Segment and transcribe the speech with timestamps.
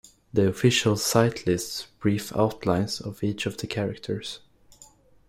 [0.33, 4.39] The official site lists brief outlines of each of the characters.